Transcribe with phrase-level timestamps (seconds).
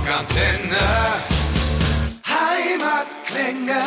[0.00, 0.78] Rockantenne.
[2.24, 3.80] Heimatklänge.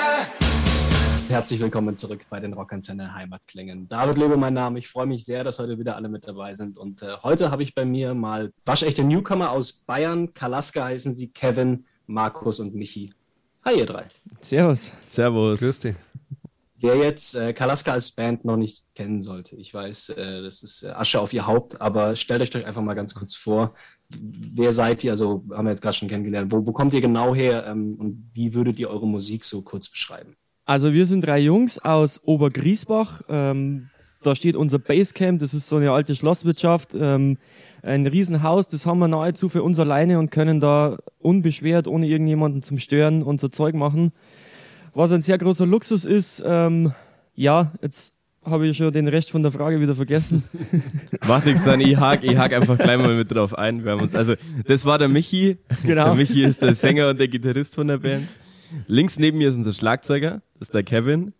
[1.28, 3.88] Herzlich willkommen zurück bei den Rockantenne Heimatklängen.
[3.88, 4.78] David Lebe mein Name.
[4.78, 6.78] Ich freue mich sehr, dass heute wieder alle mit dabei sind.
[6.78, 10.36] Und äh, heute habe ich bei mir mal waschechte Newcomer aus Bayern.
[10.36, 13.12] Kalaska heißen sie Kevin, Markus und Michi.
[13.66, 14.06] Hi, ihr drei.
[14.40, 14.92] Servus.
[15.08, 15.60] Servus.
[15.60, 15.96] Grüß dich.
[16.84, 20.84] Wer jetzt äh, Kalaska als Band noch nicht kennen sollte, ich weiß, äh, das ist
[20.84, 23.74] äh, Asche auf ihr Haupt, aber stellt euch doch einfach mal ganz kurz vor,
[24.20, 25.12] wer seid ihr?
[25.12, 26.52] Also haben wir jetzt gerade schon kennengelernt.
[26.52, 29.90] Wo, wo kommt ihr genau her ähm, und wie würdet ihr eure Musik so kurz
[29.90, 30.36] beschreiben?
[30.66, 33.22] Also wir sind drei Jungs aus Obergriesbach.
[33.28, 33.90] Ähm,
[34.22, 36.96] da steht unser Basecamp, das ist so eine alte Schlosswirtschaft.
[36.96, 37.38] Ähm,
[37.82, 42.62] ein Riesenhaus, das haben wir nahezu für uns alleine und können da unbeschwert, ohne irgendjemanden
[42.62, 44.14] zum Stören, unser Zeug machen.
[44.94, 46.94] Was ein sehr großer Luxus ist, ähm,
[47.36, 48.13] ja, jetzt
[48.46, 50.44] habe ich schon den Rest von der Frage wieder vergessen.
[51.28, 53.84] Macht nichts dann, ich hake ich hak einfach gleich mal mit drauf ein.
[53.84, 55.58] Wir haben uns, also, das war der Michi.
[55.84, 56.06] Genau.
[56.06, 58.28] Der Michi ist der Sänger und der Gitarrist von der Band.
[58.88, 61.34] Links neben mir ist unser Schlagzeuger, das ist der Kevin.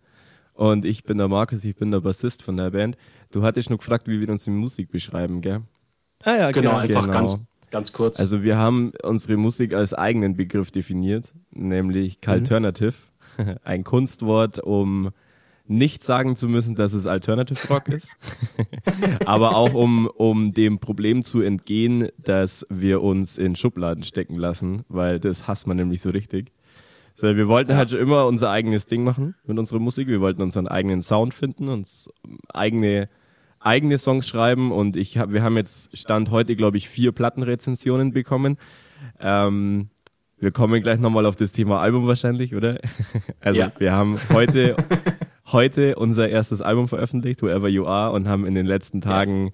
[0.54, 2.96] Und ich bin der Markus, ich bin der Bassist von der Band.
[3.32, 5.62] Du hattest nur gefragt, wie wir uns die Musik beschreiben, gell?
[6.22, 6.76] ah ja, Genau, genau.
[6.78, 7.12] einfach genau.
[7.12, 8.20] ganz, ganz kurz.
[8.20, 12.94] Also wir haben unsere Musik als eigenen Begriff definiert, nämlich Calternative.
[13.64, 15.10] Ein Kunstwort, um
[15.66, 18.08] nicht sagen zu müssen, dass es Alternative Rock ist,
[19.24, 24.82] aber auch um, um dem Problem zu entgehen, dass wir uns in Schubladen stecken lassen,
[24.88, 26.52] weil das hasst man nämlich so richtig.
[27.14, 30.08] So, wir wollten halt schon immer unser eigenes Ding machen mit unserer Musik.
[30.08, 32.10] Wir wollten unseren eigenen Sound finden, uns
[32.52, 33.08] eigene
[33.60, 38.12] eigene Songs schreiben und ich hab, wir haben jetzt Stand heute, glaube ich, vier Plattenrezensionen
[38.12, 38.58] bekommen.
[39.20, 39.88] Ähm,
[40.38, 42.78] wir kommen gleich nochmal auf das Thema Album wahrscheinlich, oder?
[43.40, 43.72] Also Ja.
[43.78, 44.76] wir haben heute,
[45.52, 49.52] heute unser erstes Album veröffentlicht, Whoever You Are, und haben in den letzten Tagen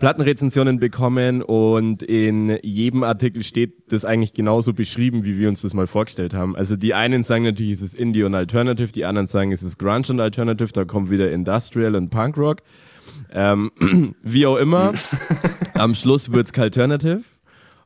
[0.00, 5.74] Plattenrezensionen bekommen und in jedem Artikel steht das eigentlich genauso beschrieben, wie wir uns das
[5.74, 6.56] mal vorgestellt haben.
[6.56, 9.78] Also die einen sagen natürlich, es ist Indie und Alternative, die anderen sagen, es ist
[9.78, 12.62] Grunge und Alternative, da kommt wieder Industrial und Punkrock.
[13.30, 13.70] Ähm,
[14.22, 14.94] wie auch immer,
[15.74, 17.22] am Schluss wird's Alternative.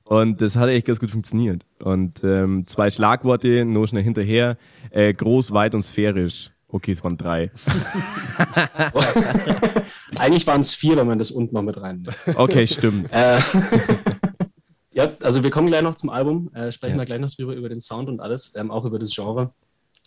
[0.05, 1.65] Und das hat echt ganz gut funktioniert.
[1.83, 4.57] Und ähm, zwei Schlagworte, nur schnell hinterher.
[4.91, 6.54] Äh, groß, weit und sphärisch.
[6.75, 7.53] Okay, es waren drei.
[10.19, 12.05] Eigentlich waren es vier, wenn man das unten noch mit rein.
[12.35, 13.13] Okay, stimmt.
[13.13, 13.39] Äh,
[14.93, 17.03] ja, also wir kommen gleich noch zum Album, äh, sprechen Ja.
[17.03, 19.53] wir gleich noch drüber, über den Sound und alles, ähm, auch über das Genre,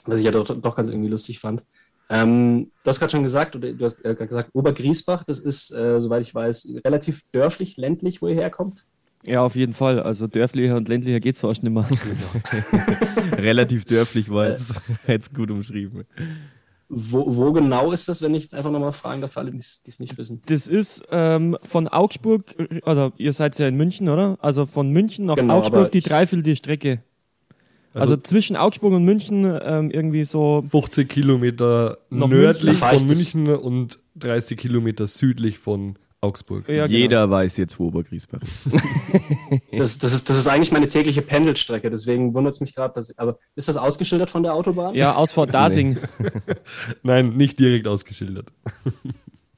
[0.05, 1.63] was ich ja doch, doch ganz irgendwie lustig fand.
[2.09, 5.71] Ähm, du hast gerade schon gesagt, oder du hast äh, gerade gesagt, Obergriesbach, das ist,
[5.71, 8.83] äh, soweit ich weiß, relativ dörflich, ländlich, wo ihr herkommt.
[9.23, 10.01] Ja, auf jeden Fall.
[10.01, 11.87] Also dörflicher und ländlicher geht's fast nicht mehr.
[13.37, 14.73] Relativ dörflich war jetzt,
[15.07, 16.03] jetzt gut umschrieben.
[16.89, 19.57] Wo, wo genau ist das, wenn ich jetzt einfach nochmal fragen darf, für alle, die
[19.57, 20.41] es nicht wissen?
[20.45, 22.55] Das ist ähm, von Augsburg,
[22.85, 24.37] oder ihr seid ja in München, oder?
[24.41, 27.03] Also von München nach Genau, Augsburg die dreiviertel Strecke.
[27.93, 32.97] Also, Also- zwischen Augsburg und München ähm, irgendwie so 50 Kilometer nördlich München.
[32.99, 36.67] Von München und 30 Kilometer südlich von Augsburg.
[36.67, 36.97] Ja, genau.
[36.97, 38.65] Jeder weiß jetzt, wo Obergriesbach ist.
[39.77, 43.15] Das, das, ist, das ist eigentlich meine tägliche Pendelstrecke, deswegen wundert es mich gerade, dass.
[43.19, 44.95] Aber ist das ausgeschildert von der Autobahn?
[44.95, 45.97] Ja, Ausfahrt Dasing.
[47.03, 48.49] Nein, nicht direkt ausgeschildert.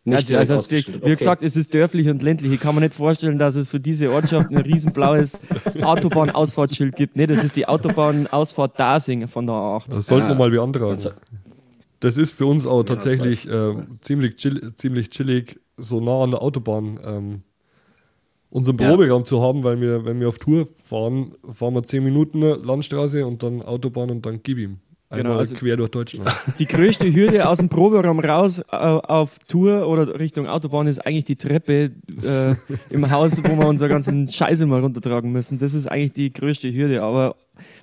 [0.06, 1.02] Nicht ja, direkt also, wie, ausgeschildert.
[1.04, 1.16] wie Okay.
[1.18, 2.52] gesagt, es ist dörflich und ländlich.
[2.54, 5.40] Ich kann mir nicht vorstellen, dass es für diese Ortschaft ein riesen blaues
[5.82, 7.16] Autobahnausfahrtsschild gibt.
[7.16, 9.90] Nee, das ist die Autobahnausfahrt Dasing von der A8.
[9.90, 10.32] Das sollten Ja.
[10.32, 10.98] wir mal beantragen.
[12.00, 16.42] Das ist für uns auch tatsächlich äh, ziemlich, chill, ziemlich chillig, so nah an der
[16.42, 17.42] Autobahn ähm,
[18.50, 18.90] unseren Ja.
[18.90, 23.26] Proberaum zu haben, weil wir, wenn wir auf Tour fahren, fahren wir 10 Minuten Landstraße
[23.26, 24.78] und dann Autobahn und dann gib ihm.
[25.12, 26.30] Einmal Genau, also- quer durch Deutschland.
[26.60, 31.26] Die größte Hürde aus dem Proberaum raus äh, auf Tour oder Richtung Autobahn ist eigentlich
[31.26, 31.92] die Treppe
[32.24, 32.54] äh,
[32.92, 35.58] im Haus, wo wir unsere ganzen Scheiße mal runtertragen müssen.
[35.58, 37.02] Das ist eigentlich die größte Hürde.
[37.02, 37.36] Aber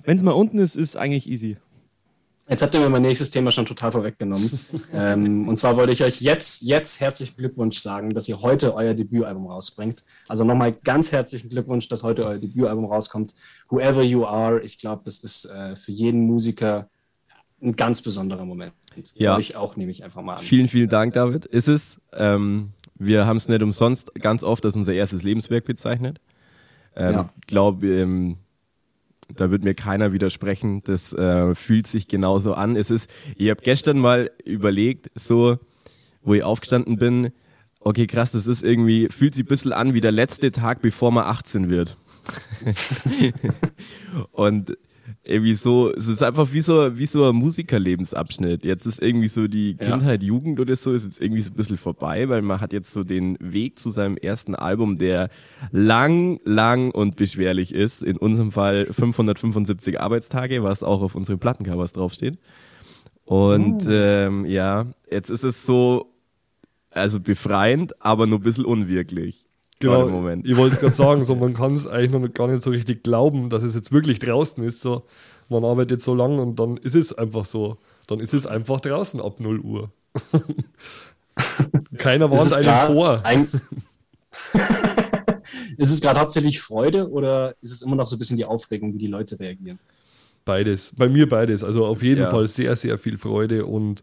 [0.05, 1.57] wenn es mal unten ist, ist eigentlich easy.
[2.49, 4.49] Jetzt habt ihr mir mein nächstes Thema schon total vorweggenommen.
[4.93, 8.93] ähm, und zwar wollte ich euch jetzt, jetzt herzlichen Glückwunsch sagen, dass ihr heute euer
[8.93, 10.03] Debütalbum rausbringt.
[10.29, 13.33] Also nochmal ganz herzlichen Glückwunsch, dass heute euer Debütalbum rauskommt.
[13.69, 16.89] Whoever You Are, ich glaube, das ist äh, für jeden Musiker
[17.61, 18.73] ein ganz besonderer Moment.
[19.15, 19.35] Ja.
[19.35, 20.39] Euch auch, nehme ich einfach mal an.
[20.43, 21.45] Vielen, vielen Dank, David.
[21.45, 21.99] Ist es.
[22.13, 26.19] Ähm, wir haben es nicht umsonst ganz oft als unser erstes Lebenswerk bezeichnet.
[26.95, 27.29] Ähm, Ja.
[27.45, 28.37] glaube, ähm,
[29.33, 30.81] da wird mir keiner widersprechen.
[30.83, 32.75] Das äh, fühlt sich genauso an.
[32.75, 35.57] Es ist, ich habe gestern mal überlegt, so,
[36.21, 37.31] wo ich aufgestanden bin,
[37.79, 41.11] okay, krass, das ist irgendwie, fühlt sich ein bisschen an wie der letzte Tag, bevor
[41.11, 41.97] man 18 wird.
[44.31, 44.77] Und
[45.23, 48.63] irgendwie so, es ist einfach wie so, wie so ein Musikerlebensabschnitt.
[48.63, 50.27] Jetzt ist irgendwie so die Kindheit, ja.
[50.27, 53.03] Jugend oder so, ist jetzt irgendwie so ein bisschen vorbei, weil man hat jetzt so
[53.03, 55.29] den Weg zu seinem ersten Album, der
[55.71, 58.03] lang, lang und beschwerlich ist.
[58.03, 62.37] In unserem Fall 575 Arbeitstage, was auch auf unseren Plattencovers draufsteht.
[63.25, 63.91] Und oh.
[63.91, 66.13] ähm, ja, jetzt ist es so,
[66.91, 69.46] also befreiend, aber nur ein bisschen unwirklich.
[69.79, 70.47] Genau, Moment.
[70.47, 73.03] ich wollte es gerade sagen, so, man kann es eigentlich noch gar nicht so richtig
[73.03, 74.81] glauben, dass es jetzt wirklich draußen ist.
[74.81, 75.03] So,
[75.49, 77.77] man arbeitet so lang und dann ist es einfach so.
[78.07, 79.91] Dann ist es einfach draußen ab 0 Uhr.
[81.97, 83.23] Keiner warnt einen vor.
[83.23, 83.47] Ein
[85.77, 88.93] ist es gerade hauptsächlich Freude oder ist es immer noch so ein bisschen die Aufregung,
[88.93, 89.79] wie die Leute reagieren?
[90.45, 90.93] Beides.
[90.97, 91.63] Bei mir beides.
[91.63, 92.29] Also auf jeden ja.
[92.29, 94.01] Fall sehr, sehr viel Freude und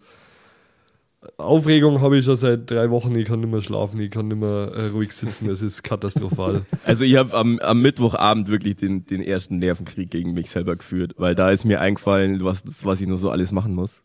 [1.37, 3.15] Aufregung habe ich schon seit drei Wochen.
[3.17, 5.49] Ich kann nicht mehr schlafen, ich kann nicht mehr äh, ruhig sitzen.
[5.49, 6.63] Das ist katastrophal.
[6.85, 11.15] Also ich habe am, am Mittwochabend wirklich den, den ersten Nervenkrieg gegen mich selber geführt,
[11.17, 14.03] weil da ist mir eingefallen, was, was ich nur so alles machen muss.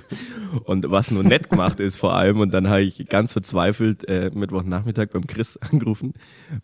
[0.64, 2.40] und was nur nett gemacht ist vor allem.
[2.40, 6.14] Und dann habe ich ganz verzweifelt äh, Mittwochnachmittag beim Chris angerufen,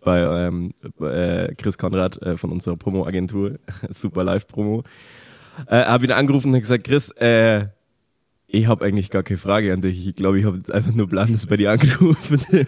[0.01, 3.59] bei ähm, äh, Chris Konrad äh, von unserer Promo-Agentur,
[3.91, 4.83] Super Live Promo.
[5.67, 7.67] Äh, habe ihn angerufen und gesagt, Chris, äh,
[8.53, 10.09] ich habe eigentlich gar keine Frage an dich.
[10.09, 12.41] Ich glaube, ich habe jetzt einfach nur Blandes bei dir angerufen.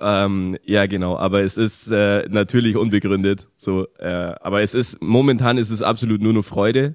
[0.00, 1.16] ähm, ja, genau.
[1.16, 3.48] Aber es ist äh, natürlich unbegründet.
[3.56, 6.94] So, äh, aber es ist momentan ist es absolut nur noch Freude.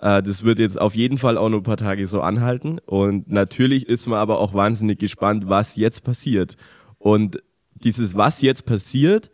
[0.00, 2.78] Äh, das wird jetzt auf jeden Fall auch noch ein paar Tage so anhalten.
[2.86, 6.56] Und natürlich ist man aber auch wahnsinnig gespannt, was jetzt passiert.
[6.98, 7.42] Und
[7.74, 9.30] dieses, was jetzt passiert,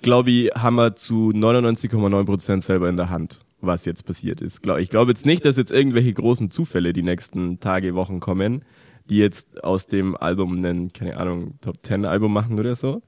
[0.00, 4.60] glaube ich, haben wir zu 99,9 Prozent selber in der Hand was jetzt passiert ist.
[4.78, 8.64] Ich glaube jetzt nicht, dass jetzt irgendwelche großen Zufälle die nächsten Tage, Wochen kommen,
[9.08, 13.02] die jetzt aus dem Album einen, keine Ahnung, Top Ten Album machen oder so.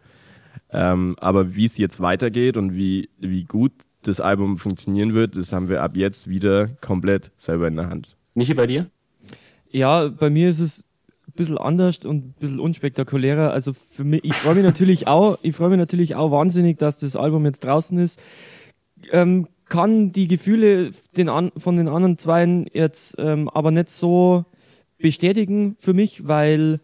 [0.71, 3.73] Ähm, aber wie es jetzt weitergeht und wie, wie gut
[4.03, 8.17] das Album funktionieren wird, das haben wir ab jetzt wieder komplett selber in der Hand.
[8.35, 8.91] Michi, bei dir?
[9.71, 10.85] Ja, bei mir ist es
[11.29, 13.53] ein bisschen anders und ein bisschen unspektakulärer.
[13.53, 16.99] Also für mich, ich freue mich natürlich auch, ich freue mich natürlich auch wahnsinnig, dass
[16.99, 18.21] das Album jetzt draußen ist.
[19.13, 24.45] Ähm, kann die Gefühle den an, von den anderen Zweien jetzt ähm, aber nicht so
[24.99, 26.79] bestätigen für mich, weil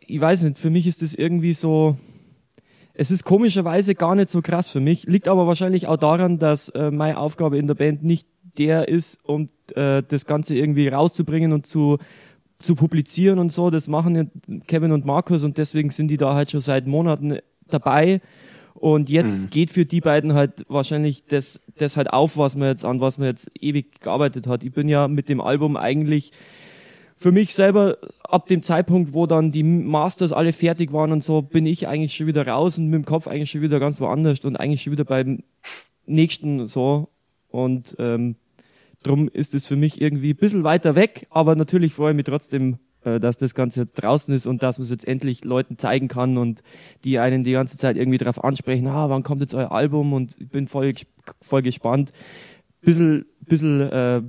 [0.00, 1.96] ich weiß nicht, für mich ist das irgendwie so,
[2.94, 6.68] es ist komischerweise gar nicht so krass für mich, liegt aber wahrscheinlich auch daran, dass
[6.70, 8.26] äh, meine Aufgabe in der Band nicht
[8.58, 11.98] der ist, um äh, das Ganze irgendwie rauszubringen und zu,
[12.58, 13.70] zu publizieren und so.
[13.70, 14.32] Das machen
[14.66, 17.38] Kevin und Markus und deswegen sind die da halt schon seit Monaten
[17.68, 18.20] dabei
[18.74, 19.50] und jetzt mhm.
[19.50, 23.18] geht für die beiden halt wahrscheinlich das, das halt auf, was man jetzt an was
[23.18, 24.64] man jetzt ewig gearbeitet hat.
[24.64, 26.32] Ich bin ja mit dem Album eigentlich
[27.16, 31.42] für mich selber ab dem Zeitpunkt, wo dann die Masters alle fertig waren und so,
[31.42, 34.40] bin ich eigentlich schon wieder raus und mit dem Kopf eigentlich schon wieder ganz woanders
[34.44, 35.44] und eigentlich schon wieder beim
[36.06, 37.08] nächsten so.
[37.48, 38.34] Und ähm,
[39.04, 42.26] drum ist es für mich irgendwie ein bisschen weiter weg, aber natürlich freue ich mich
[42.26, 46.08] trotzdem dass das Ganze jetzt draußen ist und dass man es jetzt endlich Leuten zeigen
[46.08, 46.62] kann und
[47.04, 50.36] die einen die ganze Zeit irgendwie darauf ansprechen, ah, wann kommt jetzt euer Album und
[50.40, 50.94] ich bin voll,
[51.40, 52.12] voll gespannt.
[52.80, 54.22] Bisschen, bisschen äh,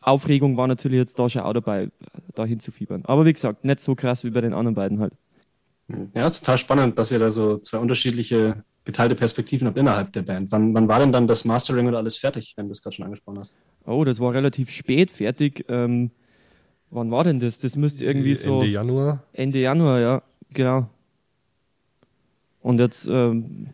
[0.00, 1.90] Aufregung war natürlich jetzt da schon auch dabei,
[2.34, 3.04] da hinzufiebern.
[3.04, 5.12] Aber wie gesagt, nicht so krass wie bei den anderen beiden halt.
[6.14, 10.50] Ja, total spannend, dass ihr da so zwei unterschiedliche geteilte Perspektiven habt innerhalb der Band.
[10.50, 13.04] Wann, wann war denn dann das Mastering oder alles fertig, wenn du es gerade schon
[13.04, 13.54] angesprochen hast?
[13.86, 15.64] Oh, das war relativ spät fertig.
[15.68, 16.10] Ähm,
[16.92, 17.58] Wann war denn das?
[17.58, 18.60] Das müsste irgendwie so.
[18.60, 19.22] Ende Januar?
[19.32, 20.22] Ende Januar, ja,
[20.52, 20.90] genau.
[22.60, 23.68] Und jetzt, ähm,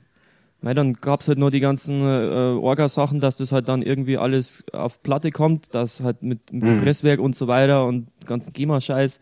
[0.60, 4.18] mei, dann gab es halt nur die ganzen äh, Orga-Sachen, dass das halt dann irgendwie
[4.18, 6.80] alles auf Platte kommt, das halt mit, mit mhm.
[6.80, 9.18] Presswerk und so weiter und ganzen GEMA-Scheiß.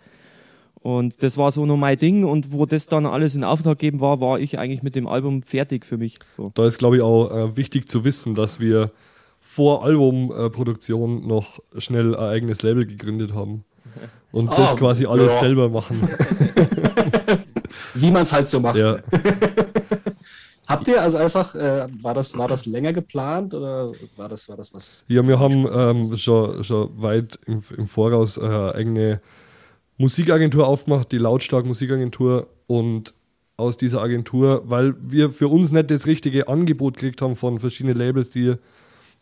[0.82, 4.00] Und das war so nur mein Ding und wo das dann alles in Auftrag gegeben
[4.00, 6.18] war, war ich eigentlich mit dem Album fertig für mich.
[6.36, 6.52] So.
[6.54, 8.92] Da ist, glaube ich, auch äh, wichtig zu wissen, dass wir
[9.40, 13.64] vor Albumproduktion äh, noch schnell ein eigenes Label gegründet haben
[14.36, 15.40] und das ah, quasi alles ja.
[15.40, 15.96] selber machen.
[17.94, 18.76] Wie man es halt so macht.
[18.76, 18.98] Ja.
[20.66, 24.58] Habt ihr also einfach, äh, war, das, war das länger geplant oder war das, war
[24.58, 25.06] das was?
[25.08, 29.20] Ja, wir haben ähm, schon, schon weit im, im Voraus eine eigene
[29.96, 33.14] Musikagentur aufgemacht, die Lautstark Musikagentur und
[33.56, 37.96] aus dieser Agentur, weil wir für uns nicht das richtige Angebot gekriegt haben von verschiedenen
[37.96, 38.56] Labels, die,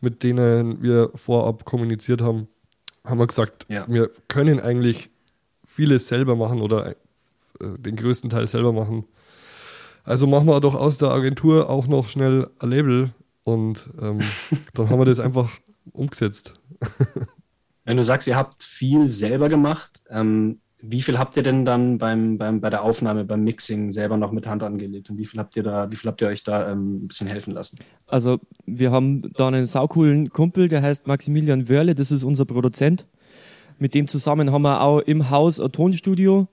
[0.01, 2.49] mit denen wir vorab kommuniziert haben,
[3.05, 3.85] haben wir gesagt, ja.
[3.89, 5.11] wir können eigentlich
[5.65, 6.95] vieles selber machen oder äh,
[7.79, 9.05] den größten Teil selber machen.
[10.05, 13.11] Also machen wir doch aus der Agentur auch noch schnell ein Label
[13.43, 14.21] und ähm,
[14.75, 15.51] dann haben wir das einfach
[15.93, 16.55] umgesetzt.
[17.85, 21.97] Wenn du sagst, ihr habt viel selber gemacht, ähm, Wie viel habt ihr denn dann
[21.97, 25.09] beim, beim, bei der Aufnahme, beim Mixing selber noch mit Hand angelegt?
[25.09, 27.27] Und wie viel habt ihr da, wie viel habt ihr euch da ähm, ein bisschen
[27.27, 27.79] helfen lassen?
[28.07, 33.07] Also wir haben da einen saucoolen Kumpel, der heißt Maximilian Wörle, das ist unser Produzent.
[33.79, 36.49] Mit dem zusammen haben wir auch im Haus ein Tonstudio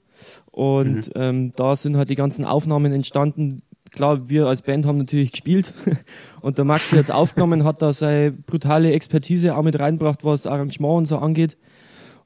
[0.52, 1.14] und mhm.
[1.16, 3.64] ähm, da sind halt die ganzen Aufnahmen entstanden.
[3.92, 5.74] Klar, wir als Band haben natürlich gespielt
[6.42, 11.00] und der Maxi jetzt aufgenommen, hat da seine brutale Expertise auch mit reingebracht, was Arrangement
[11.00, 11.58] und so angeht.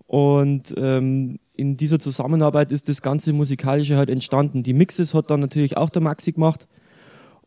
[0.08, 4.64] Und ähm, in dieser Zusammenarbeit ist das ganze Musikalische halt entstanden.
[4.64, 6.68] Die Mixes hat dann natürlich auch der Maxi gemacht.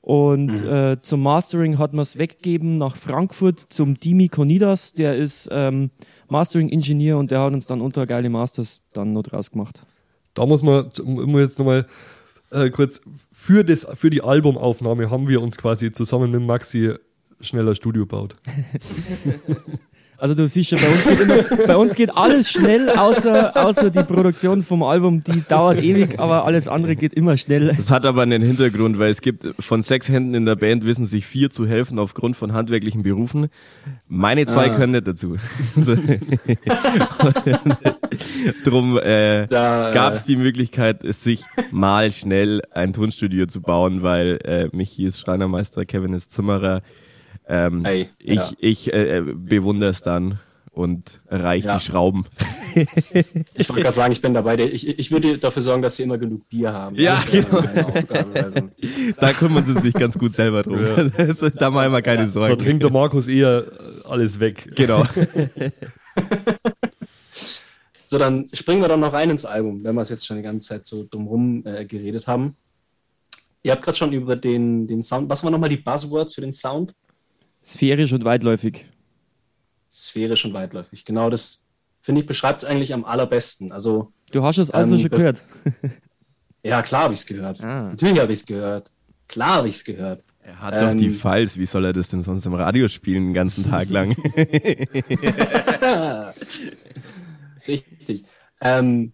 [0.01, 0.69] Und mhm.
[0.69, 4.93] äh, zum Mastering hat man es weggegeben nach Frankfurt zum Dimi Konidas.
[4.95, 5.91] Der ist ähm,
[6.29, 9.83] Mastering-Ingenieur und der hat uns dann unter geile Masters dann noch draus gemacht.
[10.35, 11.87] Da muss man, muss jetzt nochmal
[12.51, 13.01] äh, kurz,
[13.33, 16.95] für, das, für die Albumaufnahme haben wir uns quasi zusammen mit Maxi
[17.41, 18.37] schneller Studio baut.
[20.21, 23.91] Also du siehst schon, bei uns geht, immer, bei uns geht alles schnell, außer, außer
[23.91, 27.73] die Produktion vom Album, die dauert ewig, aber alles andere geht immer schnell.
[27.77, 31.07] Das hat aber einen Hintergrund, weil es gibt von sechs Händen in der Band wissen
[31.07, 33.47] sich vier zu helfen aufgrund von handwerklichen Berufen.
[34.09, 34.75] Meine zwei ah.
[34.75, 35.37] können nicht dazu.
[38.65, 44.41] Drum äh, da, gab es die Möglichkeit, sich mal schnell ein Tonstudio zu bauen, weil
[44.45, 46.83] äh, Michi ist Schreinermeister, Kevin ist Zimmerer
[47.49, 48.51] ähm, Ey, ich ja.
[48.59, 50.39] ich äh, bewundere es dann
[50.79, 51.77] und erreiche ja.
[51.77, 52.25] die Schrauben.
[53.55, 54.57] Ich wollte gerade sagen, ich bin dabei.
[54.59, 56.95] Ich, ich würde dafür sorgen, dass sie immer genug Bier haben.
[56.95, 57.59] Ja, genau.
[58.35, 58.71] Also.
[59.19, 60.85] Da kümmern sie sich ganz gut selber drum.
[60.85, 61.05] Ja.
[61.57, 62.57] da machen wir keine Sorgen.
[62.57, 63.65] Da trinkt der Markus eher
[64.05, 64.71] alles weg.
[64.77, 65.05] Genau.
[68.05, 70.45] so, dann springen wir doch noch rein ins Album, wenn wir es jetzt schon die
[70.45, 72.57] ganze Zeit so drumherum äh, geredet haben.
[73.65, 75.29] Ihr habt gerade schon über den, den Sound.
[75.29, 76.95] Was waren nochmal die Buzzwords für den Sound?
[77.69, 78.87] Sphärisch und weitläufig.
[79.93, 81.05] Sphärisch und weitläufig.
[81.05, 81.67] Genau das,
[82.01, 83.73] finde ich, beschreibt es eigentlich am allerbesten.
[83.73, 85.43] Also, du hast es also ähm, schon gehört.
[86.63, 87.61] ja, klar habe ich es gehört.
[87.61, 87.91] Ah.
[87.91, 88.91] Natürlich habe ich es gehört.
[89.29, 90.25] Klar habe ich es gehört.
[90.41, 91.59] Er hat ähm, doch die ähm, Files.
[91.59, 94.17] Wie soll er das denn sonst im Radio spielen, den ganzen Tag lang?
[97.69, 98.25] Richtig.
[98.63, 99.13] Ähm,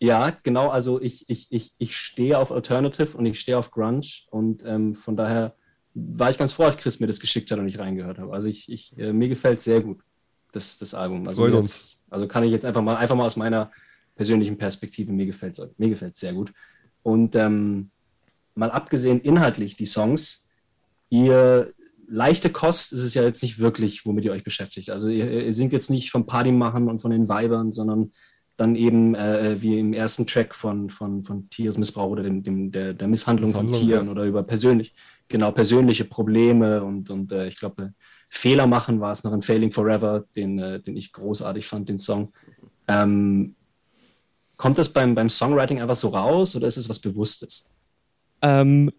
[0.00, 0.68] ja, genau.
[0.68, 4.94] Also ich, ich, ich, ich stehe auf Alternative und ich stehe auf Grunge und ähm,
[4.94, 5.54] von daher
[5.98, 8.32] war ich ganz froh, als Chris mir das geschickt hat und ich reingehört habe.
[8.32, 10.00] Also ich, ich äh, mir gefällt sehr gut,
[10.52, 11.26] das, das Album.
[11.26, 13.70] Also, jetzt, also kann ich jetzt einfach mal, einfach mal aus meiner
[14.14, 16.52] persönlichen Perspektive, mir gefällt es mir gefällt's sehr gut.
[17.02, 17.90] Und ähm,
[18.54, 20.48] mal abgesehen inhaltlich, die Songs,
[21.08, 21.72] ihr
[22.08, 24.90] leichte Kost ist es ja jetzt nicht wirklich, womit ihr euch beschäftigt.
[24.90, 28.12] Also ihr, ihr singt jetzt nicht vom Party machen und von den Weibern, sondern
[28.56, 32.94] dann eben äh, wie im ersten Track von, von, von Tiersmissbrauch oder dem, dem, der,
[32.94, 34.12] der Misshandlung, Misshandlung von Tieren ja.
[34.12, 34.94] oder über persönlich,
[35.28, 37.92] genau persönliche Probleme und, und äh, ich glaube,
[38.28, 41.98] Fehler machen war es noch in Failing Forever, den, äh, den ich großartig fand, den
[41.98, 42.32] Song.
[42.88, 43.54] Ähm,
[44.56, 47.70] kommt das beim, beim Songwriting einfach so raus oder ist es was Bewusstes?
[48.42, 48.90] Ähm,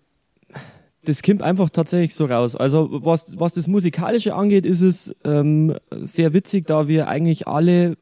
[1.03, 2.55] das kommt einfach tatsächlich so raus.
[2.55, 7.97] Also was, was das Musikalische angeht, ist es ähm, sehr witzig, da wir eigentlich alle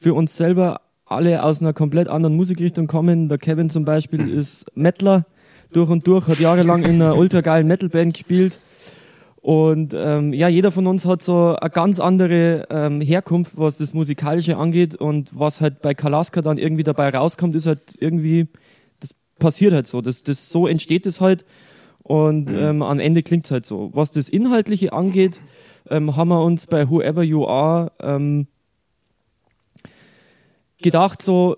[0.00, 3.28] für uns selber alle aus einer komplett anderen Musikrichtung kommen.
[3.28, 5.26] Der Kevin zum Beispiel ist Mettler
[5.72, 8.58] durch und durch, hat jahrelang in einer ultra geilen Metalband gespielt.
[9.42, 13.92] Und ähm, ja, jeder von uns hat so eine ganz andere ähm, Herkunft, was das
[13.92, 14.94] Musikalische angeht.
[14.94, 18.46] Und was halt bei Kalaska dann irgendwie dabei rauskommt, ist halt irgendwie,
[19.00, 20.00] das passiert halt so.
[20.00, 21.44] Das, das, so entsteht es halt.
[22.04, 22.58] Und mhm.
[22.58, 23.90] ähm, am Ende klingt es halt so.
[23.92, 25.40] Was das Inhaltliche angeht,
[25.90, 28.46] ähm, haben wir uns bei Whoever You Are ähm,
[30.80, 31.56] gedacht, so,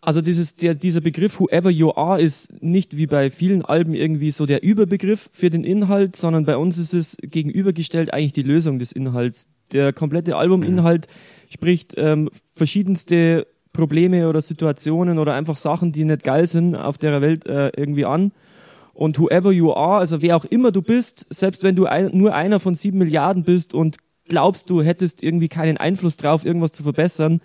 [0.00, 4.30] also dieses, der, dieser Begriff Whoever You Are ist nicht wie bei vielen Alben irgendwie
[4.30, 8.78] so der Überbegriff für den Inhalt, sondern bei uns ist es gegenübergestellt eigentlich die Lösung
[8.78, 9.48] des Inhalts.
[9.72, 11.06] Der komplette Albuminhalt
[11.50, 17.20] spricht ähm, verschiedenste Probleme oder Situationen oder einfach Sachen, die nicht geil sind auf der
[17.20, 18.32] Welt äh, irgendwie an.
[18.94, 22.34] Und whoever you are, also wer auch immer du bist, selbst wenn du ein, nur
[22.34, 26.82] einer von sieben Milliarden bist und glaubst, du hättest irgendwie keinen Einfluss drauf, irgendwas zu
[26.82, 27.40] verbessern,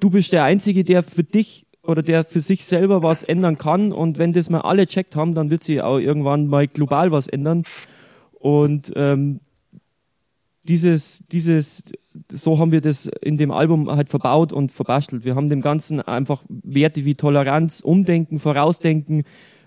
[0.00, 3.92] du bist der Einzige, der für dich oder der für sich selber was ändern kann.
[3.92, 7.28] Und wenn das mal alle checkt haben, dann wird sich auch irgendwann mal global was
[7.28, 7.64] ändern.
[8.32, 9.40] Und ähm,
[10.64, 11.82] dieses, dieses,
[12.30, 15.24] so haben wir das in dem Album halt verbaut und verbastelt.
[15.24, 19.24] Wir haben dem Ganzen einfach Werte wie Toleranz, Umdenken, Vorausdenken,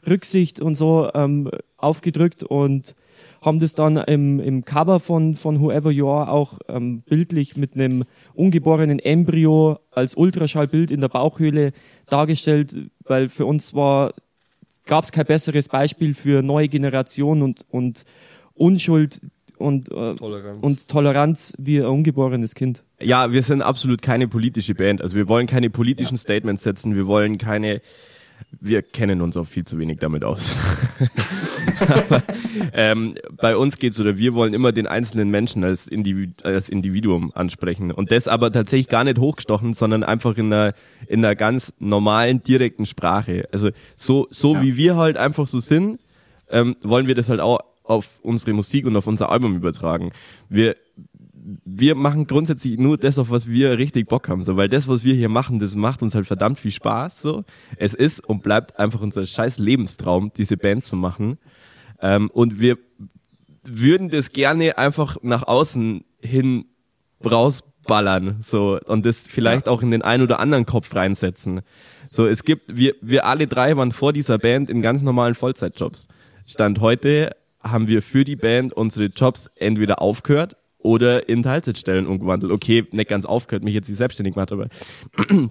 [0.07, 2.95] Rücksicht und so ähm, aufgedrückt und
[3.41, 7.75] haben das dann im, im Cover von, von Whoever You Are auch ähm, bildlich mit
[7.75, 11.71] einem ungeborenen Embryo als Ultraschallbild in der Bauchhöhle
[12.07, 12.75] dargestellt,
[13.05, 14.13] weil für uns war,
[14.85, 18.03] gab es kein besseres Beispiel für neue Generationen und, und
[18.53, 19.21] Unschuld
[19.61, 20.57] und, äh, Toleranz.
[20.61, 22.83] und Toleranz wie ein ungeborenes Kind.
[22.99, 25.01] Ja, wir sind absolut keine politische Band.
[25.01, 26.95] Also wir wollen keine politischen Statements setzen.
[26.95, 27.81] Wir wollen keine.
[28.59, 30.53] Wir kennen uns auch viel zu wenig damit aus.
[31.79, 32.21] Aber,
[32.73, 37.31] ähm, bei uns geht's oder wir wollen immer den einzelnen Menschen als, Individu als Individuum
[37.33, 40.73] ansprechen und das aber tatsächlich gar nicht hochgestochen, sondern einfach in einer
[41.07, 43.47] in einer ganz normalen direkten Sprache.
[43.51, 44.61] Also so so Ja.
[44.61, 45.99] wie wir halt einfach so sind,
[46.49, 50.11] ähm, wollen wir das halt auch auf unsere Musik und auf unser Album übertragen.
[50.49, 50.75] Wir
[51.65, 55.03] wir machen grundsätzlich nur das, auf was wir richtig Bock haben, so, weil das, was
[55.03, 57.43] wir hier machen, das macht uns halt verdammt viel Spaß, so.
[57.77, 61.37] Es ist und bleibt einfach unser scheiß Lebenstraum, diese Band zu machen.
[62.01, 62.77] Ähm, und wir
[63.63, 66.65] würden das gerne einfach nach außen hin
[67.23, 71.61] rausballern, so, und das vielleicht auch in den einen oder anderen Kopf reinsetzen.
[72.11, 76.07] So, es gibt, wir, wir alle drei waren vor dieser Band in ganz normalen Vollzeitjobs.
[76.45, 77.31] Stand heute
[77.63, 82.51] haben wir für die Band unsere Jobs entweder aufgehört oder in Teilzeitstellen umgewandelt.
[82.51, 84.67] Okay, nicht ganz aufgehört, mich jetzt nicht selbstständig gemacht, aber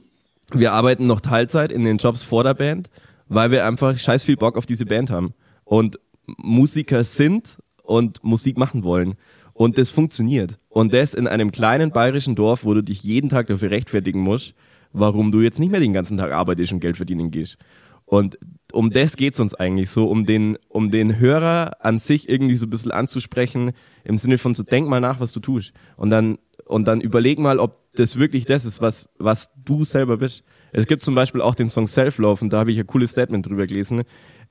[0.52, 2.90] wir arbeiten noch Teilzeit in den Jobs vor der Band,
[3.28, 5.34] weil wir einfach scheiß viel Bock auf diese Band haben
[5.64, 9.14] und Musiker sind und Musik machen wollen.
[9.52, 10.58] Und das funktioniert.
[10.68, 14.54] Und das in einem kleinen bayerischen Dorf, wo du dich jeden Tag dafür rechtfertigen musst,
[14.92, 17.58] warum du jetzt nicht mehr den ganzen Tag arbeitest und Geld verdienen gehst.
[18.06, 18.38] Und
[18.72, 22.66] um das geht's uns eigentlich so, um den, um den Hörer an sich irgendwie so
[22.66, 23.72] ein bisschen anzusprechen,
[24.04, 25.72] im Sinne von so denk mal nach, was du tust.
[25.96, 30.16] Und dann, und dann überleg mal, ob das wirklich das ist, was, was du selber
[30.16, 30.44] bist.
[30.72, 33.46] Es gibt zum Beispiel auch den Song Self-Love und da habe ich ein cooles Statement
[33.46, 34.02] drüber gelesen.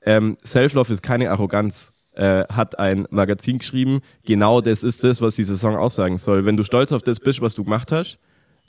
[0.02, 4.00] Ähm, Self-Love ist keine Arroganz, äh, hat ein Magazin geschrieben.
[4.24, 6.44] Genau das ist das, was dieser Song aussagen soll.
[6.44, 8.18] Wenn du stolz auf das bist, was du gemacht hast,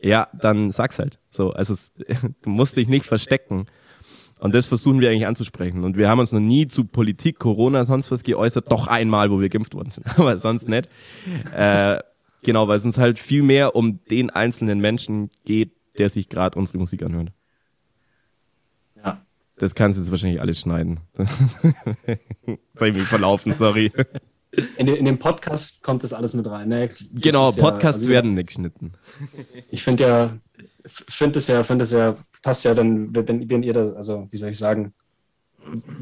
[0.01, 1.19] ja, dann sag's halt.
[1.29, 1.91] So, also es,
[2.41, 3.67] du musst dich nicht verstecken.
[4.41, 5.83] Und das versuchen wir eigentlich anzusprechen.
[5.83, 8.71] Und wir haben uns noch nie zu Politik, Corona, sonst was geäußert.
[8.71, 10.89] Doch einmal, wo wir geimpft worden sind, aber sonst nicht.
[11.55, 11.99] Äh,
[12.41, 16.57] genau, weil es uns halt viel mehr um den einzelnen Menschen geht, der sich gerade
[16.57, 17.29] unsere Musik anhört.
[19.03, 19.21] Ja.
[19.57, 21.01] Das kannst du jetzt wahrscheinlich alles schneiden.
[22.75, 23.91] Soll ich mich verlaufen, sorry.
[24.77, 26.67] In, den- in dem Podcast kommt das alles mit rein.
[26.69, 26.87] Ne?
[26.87, 28.93] Das Genau, ist ja- Podcasts also, werden nicht geschnitten.
[29.69, 30.37] Ich finde ja,
[30.85, 34.37] finde es ja, finde es ja, passt ja dann, wenn, wenn ihr das, also wie
[34.37, 34.93] soll ich sagen,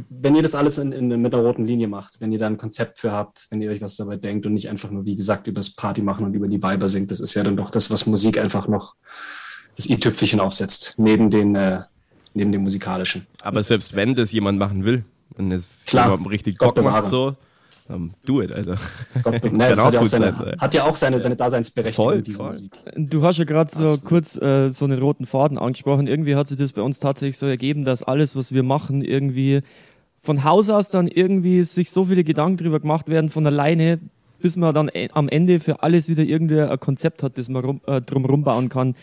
[0.09, 2.57] wenn ihr das alles in, in, mit einer roten Linie macht, wenn ihr da ein
[2.57, 5.48] Konzept für habt, wenn ihr euch was dabei denkt und nicht einfach nur, wie gesagt,
[5.48, 8.06] übers Party machen und über die Weiber singt, das ist ja dann doch das, was
[8.06, 8.95] Musik einfach noch
[9.75, 11.82] das i-Tüpfelchen aufsetzt, neben den, äh,
[12.34, 13.27] neben dem musikalischen.
[13.41, 15.03] Aber selbst wenn das jemand machen will
[15.38, 17.36] und es Klar, jemandem richtig Bock macht, so,
[17.89, 18.78] dann do it, Alter.
[19.23, 22.21] Gott, ne, hat, ja auch gut seine, sein, hat ja auch seine, seine Daseinsberechtigung, Voll,
[22.21, 22.47] diese voll.
[22.47, 22.71] Musik.
[22.95, 24.06] Du hast ja gerade so Absolut.
[24.06, 26.08] kurz äh, so einen roten Faden angesprochen.
[26.08, 29.62] Irgendwie hat sich das bei uns tatsächlich so ergeben, dass alles, was wir machen, irgendwie
[30.21, 33.99] von Haus aus dann irgendwie sich so viele Gedanken drüber gemacht werden von alleine,
[34.39, 37.65] bis man dann e- am Ende für alles wieder irgendwie ein Konzept hat, das man
[37.65, 38.95] rum, äh, drumherum bauen kann.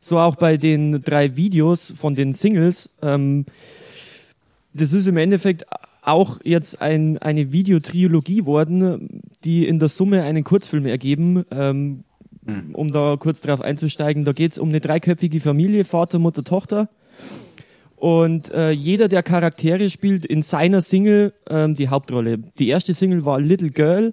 [0.00, 2.90] So auch bei den drei Videos von den Singles.
[3.00, 3.46] Ähm,
[4.74, 5.64] das ist im Endeffekt
[6.04, 11.44] auch jetzt ein, eine Videotrilogie worden, die in der Summe einen Kurzfilm ergeben.
[11.50, 12.04] Ähm,
[12.74, 16.90] um da kurz drauf einzusteigen, da geht es um eine dreiköpfige Familie, Vater, Mutter, Tochter.
[17.96, 22.38] Und äh, jeder der Charaktere spielt in seiner Single ähm, die Hauptrolle.
[22.58, 24.12] Die erste Single war Little Girl.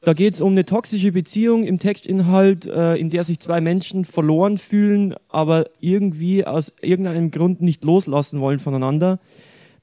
[0.00, 4.04] Da geht es um eine toxische Beziehung im Textinhalt, äh, in der sich zwei Menschen
[4.04, 9.20] verloren fühlen, aber irgendwie aus irgendeinem Grund nicht loslassen wollen voneinander.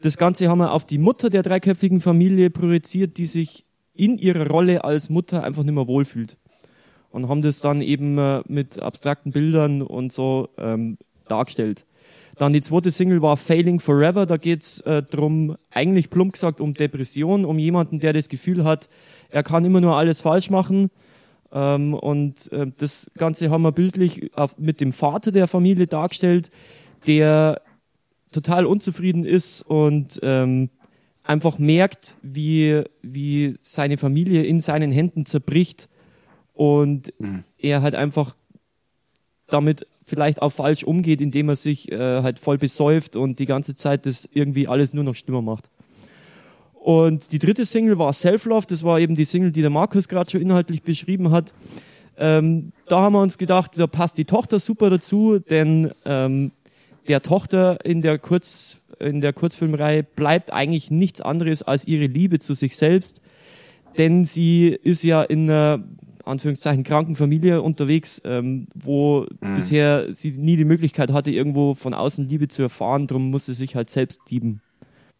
[0.01, 4.47] Das Ganze haben wir auf die Mutter der dreiköpfigen Familie projiziert, die sich in ihrer
[4.47, 6.37] Rolle als Mutter einfach nicht mehr wohlfühlt.
[7.09, 11.85] Und haben das dann eben äh, mit abstrakten Bildern und so ähm, dargestellt.
[12.37, 14.25] Dann die zweite Single war Failing Forever.
[14.25, 18.89] Da geht's äh, drum, eigentlich plump gesagt, um Depression, um jemanden, der das Gefühl hat,
[19.29, 20.91] er kann immer nur alles falsch machen.
[21.51, 26.51] Ähm, und äh, das Ganze haben wir bildlich auf, mit dem Vater der Familie dargestellt,
[27.05, 27.61] der
[28.31, 30.69] total unzufrieden ist und ähm,
[31.23, 35.89] einfach merkt, wie, wie seine Familie in seinen Händen zerbricht
[36.53, 37.13] und
[37.57, 38.35] er halt einfach
[39.47, 43.75] damit vielleicht auch falsch umgeht, indem er sich äh, halt voll besäuft und die ganze
[43.75, 45.69] Zeit das irgendwie alles nur noch schlimmer macht.
[46.73, 50.29] Und die dritte Single war Self-Love, das war eben die Single, die der Markus gerade
[50.31, 51.53] schon inhaltlich beschrieben hat.
[52.17, 56.51] Ähm, da haben wir uns gedacht, da passt die Tochter super dazu, denn ähm,
[57.09, 62.39] der Tochter in der, Kurz, in der Kurzfilmreihe bleibt eigentlich nichts anderes als ihre Liebe
[62.39, 63.21] zu sich selbst,
[63.97, 65.83] denn sie ist ja in einer
[66.23, 72.29] Anführungszeichen kranken Familie unterwegs, ähm, wo bisher sie nie die Möglichkeit hatte, irgendwo von außen
[72.29, 74.61] Liebe zu erfahren, darum muss sie sich halt selbst lieben.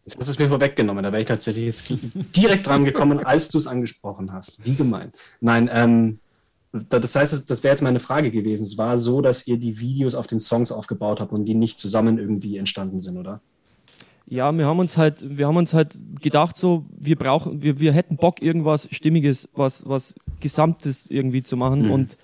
[0.04, 1.02] Das hast du mir vorweggenommen.
[1.02, 1.92] Da wäre ich tatsächlich jetzt
[2.36, 4.64] direkt dran gekommen, als du es angesprochen hast.
[4.64, 5.12] Wie gemein.
[5.40, 6.20] Nein, ähm,
[6.72, 8.62] das heißt, das wäre jetzt meine Frage gewesen.
[8.62, 11.78] Es war so, dass ihr die Videos auf den Songs aufgebaut habt und die nicht
[11.78, 13.40] zusammen irgendwie entstanden sind, oder?
[14.26, 17.92] Ja, wir haben uns halt, wir haben uns halt gedacht, so, wir brauchen, wir, wir
[17.92, 21.90] hätten Bock, irgendwas Stimmiges, was, was Gesamtes irgendwie zu machen mhm.
[21.90, 22.16] und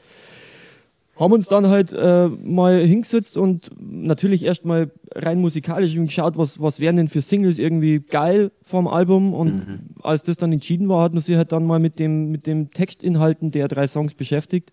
[1.18, 6.78] haben uns dann halt äh, mal hingesetzt und natürlich erstmal rein musikalisch geschaut, was, was
[6.78, 9.32] wären denn für Singles irgendwie geil vom Album.
[9.32, 9.78] Und mhm.
[10.02, 12.70] als das dann entschieden war, hat man sich halt dann mal mit dem, mit dem
[12.70, 14.72] Textinhalten der drei Songs beschäftigt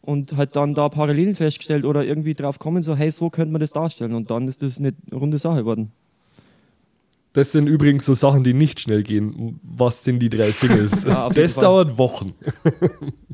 [0.00, 3.60] und halt dann da Parallelen festgestellt oder irgendwie drauf kommen, so, hey, so könnte man
[3.60, 4.14] das darstellen.
[4.14, 5.90] Und dann ist das eine runde Sache geworden.
[7.32, 9.60] Das sind übrigens so Sachen, die nicht schnell gehen.
[9.62, 11.04] Was sind die drei Singles?
[11.08, 12.32] ja, das dauert Wochen.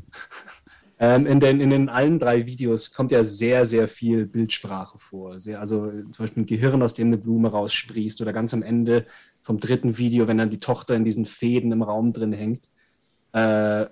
[0.99, 5.39] Ähm, in, den, in den allen drei Videos kommt ja sehr, sehr viel Bildsprache vor.
[5.39, 9.05] Sehr, also zum Beispiel ein Gehirn, aus dem eine Blume raussprießt oder ganz am Ende
[9.43, 12.71] vom dritten Video, wenn dann die Tochter in diesen Fäden im Raum drin hängt.
[13.31, 13.85] Äh,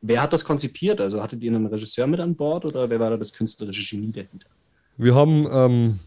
[0.00, 1.00] wer hat das konzipiert?
[1.00, 4.12] Also hattet ihr einen Regisseur mit an Bord oder wer war da das künstlerische Genie
[4.12, 4.48] dahinter?
[4.96, 6.00] Wir haben ähm,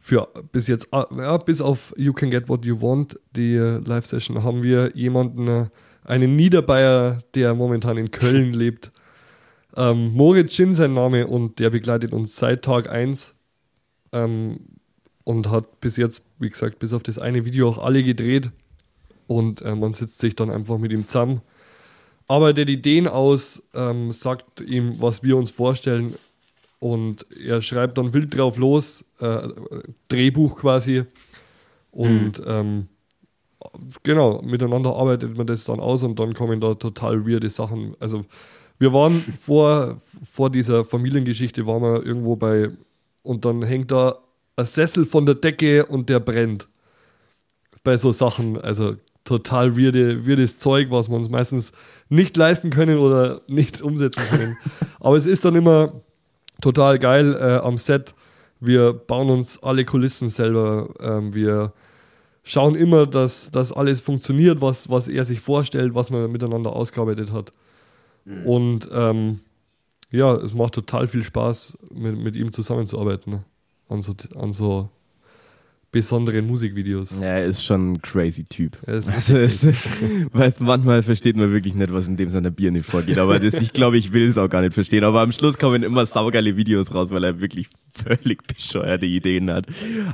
[0.00, 4.42] für bis jetzt, ah, ja, bis auf You Can Get What You Want, die Live-Session,
[4.42, 5.66] haben wir jemanden, äh,
[6.04, 8.90] einen Niederbayer, der momentan in Köln lebt,
[9.76, 13.34] ähm, Moritz Schin sein Name und der begleitet uns seit Tag 1
[14.12, 14.60] ähm,
[15.24, 18.50] und hat bis jetzt, wie gesagt, bis auf das eine Video auch alle gedreht.
[19.26, 21.40] Und äh, man sitzt sich dann einfach mit ihm zusammen,
[22.28, 26.14] arbeitet Ideen aus, ähm, sagt ihm, was wir uns vorstellen
[26.82, 29.48] und er schreibt dann wild drauf los, äh,
[30.08, 31.04] Drehbuch quasi.
[31.92, 32.44] Und mhm.
[32.48, 32.88] ähm,
[34.02, 37.94] genau, miteinander arbeitet man das dann aus und dann kommen da total weirde Sachen.
[38.00, 38.24] Also
[38.82, 42.70] wir waren vor, vor dieser Familiengeschichte, waren wir irgendwo bei,
[43.22, 44.18] und dann hängt da
[44.56, 46.66] ein Sessel von der Decke und der brennt.
[47.84, 51.70] Bei so Sachen, also total weirde, weirdes Zeug, was wir uns meistens
[52.08, 54.58] nicht leisten können oder nicht umsetzen können.
[54.98, 56.02] Aber es ist dann immer
[56.60, 58.16] total geil äh, am Set.
[58.58, 60.92] Wir bauen uns alle Kulissen selber.
[60.98, 61.72] Ähm, wir
[62.42, 67.30] schauen immer, dass, dass alles funktioniert, was, was er sich vorstellt, was man miteinander ausgearbeitet
[67.30, 67.52] hat.
[68.24, 68.46] Mhm.
[68.46, 69.40] Und ähm,
[70.10, 73.32] ja, es macht total viel Spaß, mit, mit ihm zusammenzuarbeiten.
[73.32, 73.44] Ne?
[73.88, 74.90] An, so, an so
[75.92, 77.18] besonderen Musikvideos.
[77.20, 78.78] Ja, er ist schon ein crazy Typ.
[78.86, 79.66] Also es,
[80.32, 83.18] weißt, manchmal versteht man wirklich nicht, was in dem seiner Birne vorgeht.
[83.18, 85.04] Aber das, ich glaube, ich will es auch gar nicht verstehen.
[85.04, 89.66] Aber am Schluss kommen immer saugeile Videos raus, weil er wirklich völlig bescheuerte Ideen hat.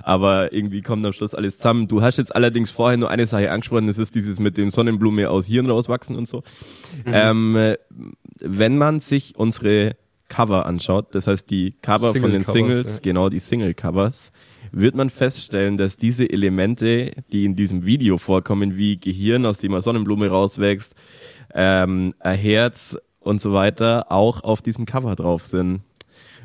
[0.02, 1.86] Aber irgendwie kommt am Schluss alles zusammen.
[1.86, 5.30] Du hast jetzt allerdings vorher nur eine Sache angesprochen, das ist dieses mit dem Sonnenblume
[5.30, 6.42] aus Hirn rauswachsen und so.
[7.06, 7.12] Mhm.
[7.12, 7.74] Ähm,
[8.40, 9.96] wenn man sich unsere
[10.28, 13.00] Cover anschaut, das heißt die Cover Single von den Singles, ja.
[13.00, 14.30] genau die Single-Covers,
[14.72, 19.72] wird man feststellen, dass diese Elemente, die in diesem Video vorkommen, wie Gehirn, aus dem
[19.72, 20.94] eine Sonnenblume rauswächst,
[21.54, 25.80] ähm, ein Herz und so weiter, auch auf diesem Cover drauf sind.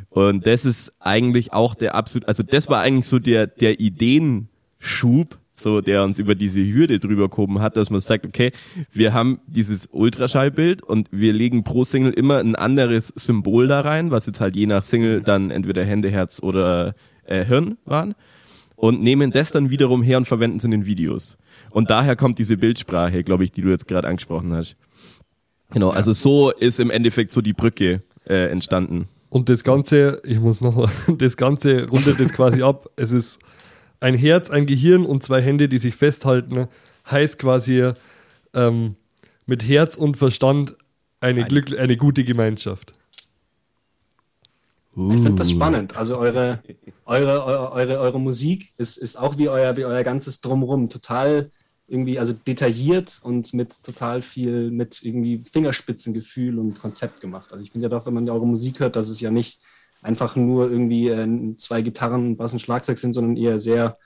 [0.09, 5.39] Und das ist eigentlich auch der absolut, also das war eigentlich so der, der Ideenschub,
[5.55, 8.51] so der uns über diese Hürde drüber gehoben hat, dass man sagt, okay,
[8.91, 14.11] wir haben dieses Ultraschallbild und wir legen pro Single immer ein anderes Symbol da rein,
[14.11, 16.93] was jetzt halt je nach Single dann entweder Hände, Herz oder
[17.25, 18.15] äh, Hirn waren
[18.75, 21.37] und nehmen das dann wiederum her und verwenden es in den Videos.
[21.69, 24.75] Und daher kommt diese Bildsprache, glaube ich, die du jetzt gerade angesprochen hast.
[25.71, 29.07] Genau, also so ist im Endeffekt so die Brücke äh, entstanden.
[29.29, 32.89] Und das Ganze, ich muss noch, das Ganze rundet das quasi ab.
[32.95, 33.39] Es ist
[33.99, 36.67] ein Herz, ein Gehirn und zwei Hände, die sich festhalten.
[37.09, 37.91] Heißt quasi
[38.53, 38.95] ähm,
[39.45, 40.75] mit Herz und Verstand
[41.19, 42.93] eine, Glück, eine gute Gemeinschaft.
[44.95, 45.97] Ich finde das spannend.
[45.97, 46.61] Also eure,
[47.05, 51.51] eure, eure, eure, Musik ist, ist auch wie euer, wie euer ganzes Drumherum total
[51.87, 57.51] irgendwie, also detailliert und mit total viel, mit irgendwie Fingerspitzengefühl und Konzept gemacht.
[57.51, 59.59] Also ich finde ja doch, wenn man eure Musik hört, dass es ja nicht
[60.03, 63.97] einfach nur irgendwie äh, zwei Gitarren, Bass und Schlagzeug sind, sondern eher sehr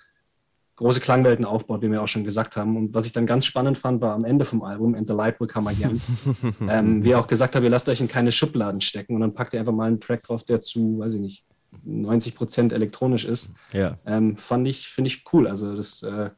[0.77, 2.77] große Klangwelten aufbaut, wie wir auch schon gesagt haben.
[2.77, 5.39] Und was ich dann ganz spannend fand, war am Ende vom Album, And the Light
[5.39, 6.01] Will Come Again,
[6.69, 9.33] ähm, wie ihr auch gesagt habt, ihr lasst euch in keine Schubladen stecken und dann
[9.33, 11.43] packt ihr einfach mal einen Track drauf, der zu, weiß ich nicht,
[11.83, 13.53] 90 Prozent elektronisch ist.
[13.73, 13.97] Ja.
[14.05, 15.47] Ähm, fand ich, finde ich cool.
[15.47, 16.29] Also das äh,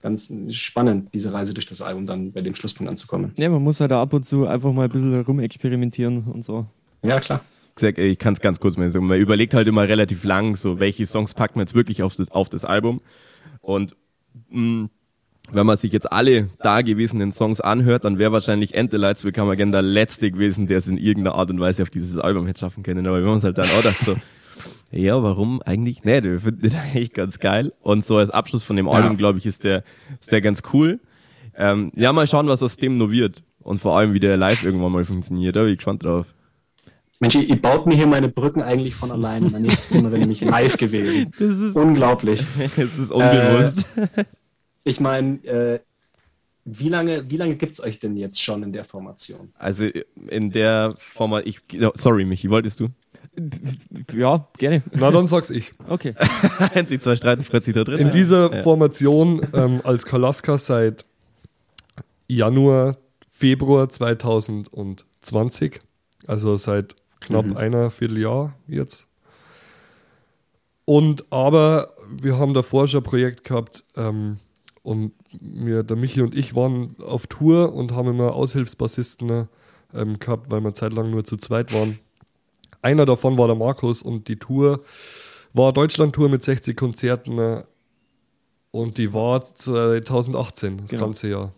[0.00, 3.32] ganz spannend, diese Reise durch das Album dann bei dem Schlusspunkt anzukommen.
[3.36, 6.66] Ja, man muss halt da ab und zu einfach mal ein bisschen rumexperimentieren und so.
[7.02, 7.40] Ja, klar
[7.74, 9.06] gesagt, ich kann es ganz kurz mal sagen.
[9.06, 12.30] Man überlegt halt immer relativ lang, so welche Songs packt man jetzt wirklich auf das,
[12.30, 13.00] auf das Album.
[13.64, 13.96] Und
[14.50, 14.90] mh, mm,
[15.52, 19.24] wenn man sich jetzt alle da gewesenen Songs anhört, dann wäre wahrscheinlich End the Lights
[19.24, 22.16] Will Come Again der letzte gewesen, der es in irgendeiner Art und Weise auf dieses
[22.16, 23.06] Album hätte schaffen können.
[23.06, 24.16] Aber wir haben uns halt dann auch gedacht, so,
[24.96, 26.22] Ja, warum eigentlich nicht?
[26.22, 27.72] Wir finden den eigentlich ganz geil.
[27.80, 29.82] Und so als Abschluss von dem Album, glaube ich, ist der,
[30.20, 31.00] ist der ganz cool.
[31.56, 33.42] Ähm, ja, mal schauen, was aus dem noch wird.
[33.60, 35.56] Und vor allem, wie der live irgendwann mal funktioniert.
[35.56, 36.32] Da bin ich gespannt drauf.
[37.24, 39.48] Mensch, ihr, baut mir hier meine Brücken eigentlich von alleine.
[39.48, 41.32] Mein nächstes Thema wäre nämlich live gewesen.
[41.74, 42.44] Unglaublich.
[42.76, 43.86] es ist unbewusst.
[43.96, 44.24] Äh,
[44.84, 45.80] ich meine, äh,
[46.66, 49.54] wie lange, wie lange gibt es euch denn jetzt schon in der Formation?
[49.54, 49.86] Also
[50.28, 51.60] in der Formation, ich,
[51.94, 52.88] sorry Michi, wolltest du?
[54.14, 54.82] Ja, gerne.
[54.92, 55.72] Na, dann sag's ich.
[55.88, 56.14] Okay.
[56.86, 58.00] Sie zwei streiten Fritzi da drin.
[58.00, 58.12] In ja.
[58.12, 58.62] dieser Ja.
[58.62, 61.06] Formation ähm, als Kalaska seit
[62.28, 62.98] Januar,
[63.30, 65.80] Februar 2020,
[66.26, 67.56] also seit knapp Mhm.
[67.56, 69.06] einer Vierteljahr jetzt.
[70.84, 74.38] Und aber wir haben davor schon ein Projekt gehabt ähm,
[74.82, 79.48] und wir, der Michi und ich waren auf Tour und haben immer Aushilfsbassisten
[79.94, 81.98] ähm, gehabt, weil wir zeitlang nur zu zweit waren.
[82.82, 84.82] Einer davon war der Markus und die Tour
[85.54, 87.62] war Deutschland-Tour mit 60 Konzerten äh,
[88.70, 91.04] und die war 2018, das Genau.
[91.06, 91.52] ganze Jahr.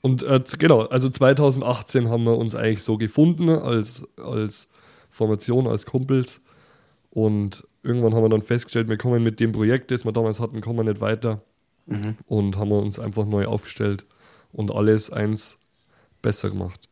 [0.00, 4.68] Und äh, genau, also 2018 haben wir uns eigentlich so gefunden als, als
[5.10, 6.40] Formation, als Kumpels.
[7.10, 10.60] Und irgendwann haben wir dann festgestellt, wir kommen mit dem Projekt, das wir damals hatten,
[10.60, 11.42] kommen wir nicht weiter.
[12.26, 14.04] Und haben wir uns einfach neu aufgestellt
[14.52, 15.58] und alles eins
[16.20, 16.88] besser gemacht.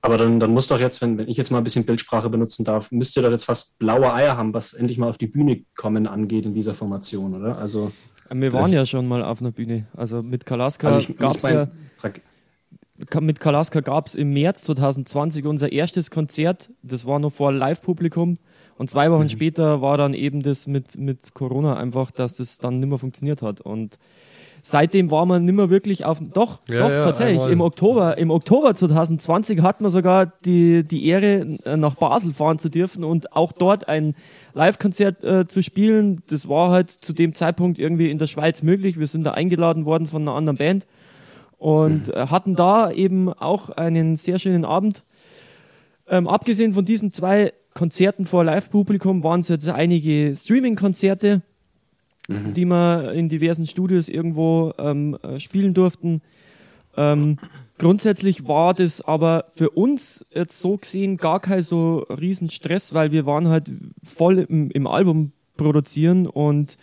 [0.00, 2.64] Aber dann, dann muss doch jetzt, wenn, wenn ich jetzt mal ein bisschen Bildsprache benutzen
[2.64, 5.64] darf, müsst ihr doch jetzt fast blaue Eier haben, was endlich mal auf die Bühne
[5.74, 7.58] kommen angeht in dieser Formation, oder?
[7.58, 7.90] Also,
[8.32, 9.86] Wir waren ja schon mal auf einer Bühne.
[9.96, 11.68] Also mit Kalaska also gab es ja,
[13.20, 16.70] mit Kalaska gab es im März 2020 unser erstes Konzert.
[16.82, 18.38] Das war noch vor Live-Publikum.
[18.78, 19.12] Und zwei Mhm.
[19.14, 22.98] Wochen später war dann eben das mit, mit Corona einfach, dass das dann nicht mehr
[22.98, 23.60] funktioniert hat.
[23.60, 23.98] Und
[24.60, 26.20] seitdem war man nicht mehr wirklich auf.
[26.32, 27.38] Doch, Ja, doch, ja, tatsächlich.
[27.38, 27.52] einmal.
[27.52, 32.58] Im Oktober, Im Oktober 2020 hatten wir sogar die, die Ehre, äh, nach Basel fahren
[32.58, 34.14] zu dürfen und auch dort ein
[34.54, 36.20] Live-Konzert äh, zu spielen.
[36.28, 38.98] Das war halt zu dem Zeitpunkt irgendwie in der Schweiz möglich.
[38.98, 40.86] Wir sind da eingeladen worden von einer anderen Band
[41.58, 45.04] und äh, hatten da eben auch einen sehr schönen Abend.
[46.08, 51.42] Ähm, abgesehen von diesen zwei Konzerten vor Live-Publikum waren es jetzt einige Streaming-Konzerte,
[52.28, 56.22] die wir in diversen Studios irgendwo ähm, äh, spielen durften.
[56.96, 57.38] Ähm,
[57.78, 63.12] grundsätzlich war das aber für uns jetzt so gesehen gar kein so riesen Stress, weil
[63.12, 66.76] wir waren halt voll im, im Album produzieren und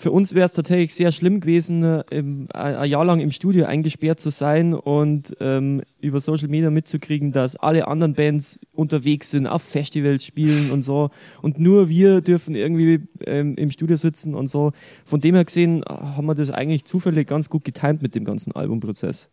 [0.00, 3.32] für uns wäre es tatsächlich sehr schlimm gewesen, äh, im, ein ein Jahr lang im
[3.32, 9.32] Studio eingesperrt zu sein und ähm, über Social Media mitzukriegen, dass alle anderen Bands unterwegs
[9.32, 11.10] sind, auf Festivals spielen und so.
[11.42, 14.70] Und nur wir dürfen irgendwie ähm, im Studio sitzen und so.
[15.04, 18.24] Von dem her gesehen äh, haben wir das eigentlich zufällig ganz gut getimt mit dem
[18.24, 19.28] ganzen Albumprozess.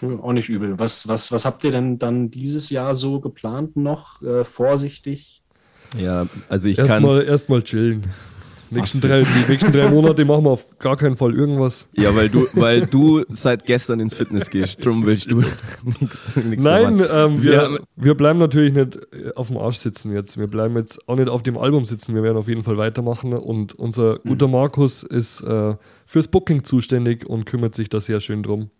[0.00, 0.78] Ja, auch nicht übel.
[0.78, 4.22] Was, was, was habt ihr denn dann dieses Jahr so geplant noch?
[4.22, 5.42] Äh, vorsichtig?
[5.98, 6.86] Ja, also ich kann.
[6.86, 8.04] Erstmal erst mal chillen.
[8.72, 11.88] Nächsten drei, die nächsten drei Monate machen wir auf gar keinen Fall irgendwas.
[11.92, 17.02] Ja, weil du, weil du seit gestern ins Fitness gehst, drum willst du nichts Nein,
[17.12, 17.68] ähm, wir, Ja.
[17.96, 20.38] wir bleiben natürlich nicht äh, auf dem Arsch sitzen jetzt.
[20.38, 22.14] Wir bleiben jetzt auch nicht auf dem Album sitzen.
[22.14, 23.32] Wir werden auf jeden Fall weitermachen.
[23.32, 25.74] Und unser guter Markus ist äh,
[26.06, 28.70] fürs Booking zuständig und kümmert sich da sehr schön drum.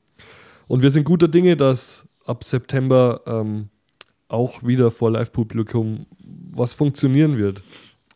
[0.68, 3.68] Und wir sind guter Dinge, dass ab September ähm,
[4.28, 6.07] auch wieder vor Live-Publikum
[6.55, 7.62] was funktionieren wird.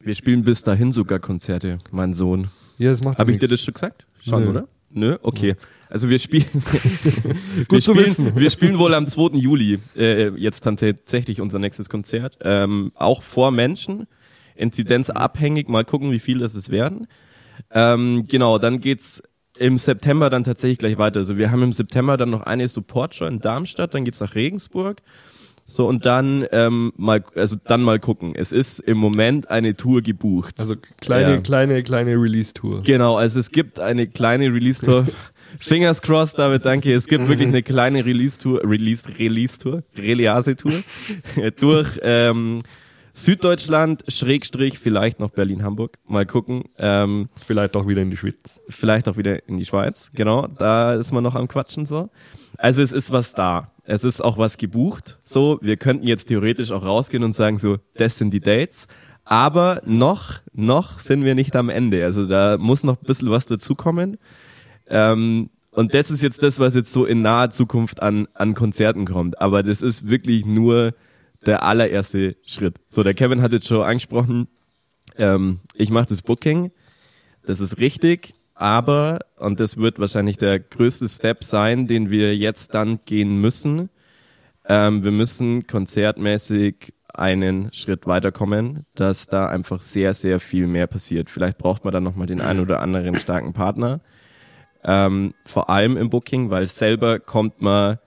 [0.06, 2.46] Wir spielen bis dahin sogar Konzerte, mein Sohn.
[2.78, 4.06] Ja, das macht Habe ich dir das schon gesagt?
[4.20, 4.50] Schon, Nö.
[4.50, 4.68] oder?
[4.88, 5.56] Nö, okay.
[5.90, 8.36] Also wir spielen, wir Gut zu spielen, wissen.
[8.36, 9.36] wir spielen wohl am 2.
[9.36, 12.38] Juli äh, jetzt tatsächlich unser nächstes Konzert.
[12.42, 14.06] Ähm, auch vor Menschen,
[14.54, 17.08] inzidenzabhängig, mal gucken, wie viele es werden.
[17.72, 19.24] Ähm, genau, dann geht's
[19.58, 21.18] im September dann tatsächlich gleich weiter.
[21.18, 25.02] Also wir haben im September dann noch eine Support-Show in Darmstadt, dann geht's nach Regensburg.
[25.68, 28.34] So und dann ähm, mal, also dann mal gucken.
[28.36, 30.60] Es ist im Moment eine Tour gebucht.
[30.60, 31.40] Also kleine, Ja.
[31.40, 32.82] kleine, kleine Release-Tour.
[32.84, 35.06] Genau, also es gibt eine kleine Release-Tour.
[35.58, 36.92] Fingers crossed, David, danke.
[36.94, 40.72] Es gibt wirklich eine kleine Release-Tour, Release, Release-Tour, Reliase-Tour
[41.58, 42.62] durch ähm,
[43.12, 45.96] Süddeutschland, Schrägstrich, vielleicht noch Berlin-Hamburg.
[46.06, 46.64] Mal gucken.
[46.78, 48.60] Ähm, Vielleicht auch wieder in die Schweiz.
[48.68, 50.10] vielleicht auch wieder in die Schweiz.
[50.14, 52.10] Genau, da ist man noch am Quatschen so.
[52.58, 53.72] Also es ist was da.
[53.86, 55.18] Es ist auch was gebucht.
[55.24, 58.86] So, wir könnten jetzt theoretisch auch rausgehen und sagen so, das sind die Dates.
[59.24, 62.04] Aber noch, noch sind wir nicht am Ende.
[62.04, 64.18] Also da muss noch ein bisschen was dazukommen.
[64.88, 69.04] Ähm, und das ist jetzt das, was jetzt so in naher Zukunft an, an Konzerten
[69.04, 69.40] kommt.
[69.40, 70.94] Aber das ist wirklich nur
[71.44, 72.78] der allererste Schritt.
[72.88, 74.48] So, der Kevin hat jetzt schon angesprochen,
[75.16, 76.72] ähm, ich mache das Booking.
[77.44, 82.74] Das ist richtig, aber, und das wird wahrscheinlich der größte Step sein, den wir jetzt
[82.74, 83.90] dann gehen müssen,
[84.66, 91.30] ähm, wir müssen konzertmäßig einen Schritt weiterkommen, dass da einfach sehr, sehr viel mehr passiert.
[91.30, 94.00] Vielleicht braucht man dann nochmal den einen oder anderen starken Partner.
[94.82, 97.98] Ähm, vor allem im Booking, weil selber kommt man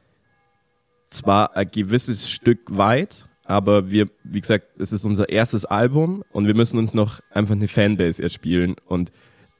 [1.09, 6.47] zwar ein gewisses Stück weit, aber wir, wie gesagt, es ist unser erstes Album und
[6.47, 9.11] wir müssen uns noch einfach eine Fanbase erspielen und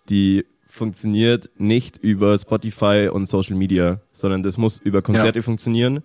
[0.09, 5.43] die funktioniert nicht über Spotify und Social Media, sondern das muss über Konzerte ja.
[5.43, 6.03] funktionieren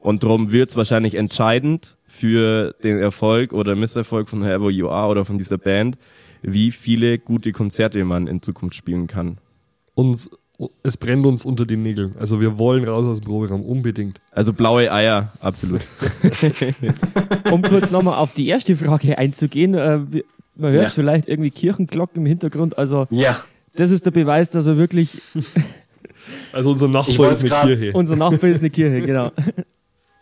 [0.00, 5.08] und darum wird es wahrscheinlich entscheidend für den Erfolg oder Misserfolg von Whoever You Are
[5.08, 5.96] oder von dieser Band,
[6.42, 9.38] wie viele gute Konzerte man in Zukunft spielen kann.
[9.94, 10.30] Uns,
[10.82, 12.14] es brennt uns unter den Nägeln.
[12.18, 14.20] Also wir wollen raus aus dem Proberaum, unbedingt.
[14.32, 15.82] Also blaue Eier, absolut.
[17.50, 19.98] um kurz nochmal auf die erste Frage einzugehen, äh,
[20.56, 20.88] man hört ja.
[20.88, 23.44] vielleicht irgendwie Kirchenglocken im Hintergrund, also ja.
[23.74, 25.20] Das ist der Beweis, dass er wirklich...
[26.52, 27.92] also unser Nachbar ist eine Kirche.
[27.92, 29.30] Unser Nachbar ist eine Kirche, genau.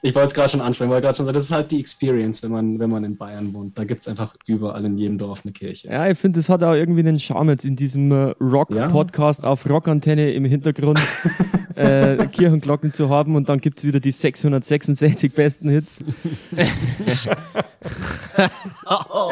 [0.01, 2.53] Ich wollte es gerade schon ansprechen, weil gerade schon das ist halt die Experience, wenn
[2.53, 3.77] man, wenn man in Bayern wohnt.
[3.77, 5.89] Da gibt es einfach überall in jedem Dorf eine Kirche.
[5.89, 9.49] Ja, ich finde, das hat auch irgendwie einen Charme jetzt in diesem äh, Rock-Podcast ja.
[9.49, 11.01] auf Rockantenne im Hintergrund
[11.75, 15.99] äh, Kirchenglocken zu haben und dann gibt es wieder die 666 besten Hits.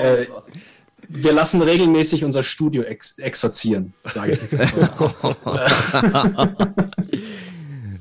[0.01, 0.27] äh,
[1.23, 4.57] wir lassen regelmäßig unser Studio ex exorzieren, sage ich jetzt.